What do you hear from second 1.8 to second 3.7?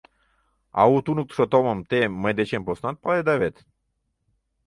те мый дечем поснат паледа вет.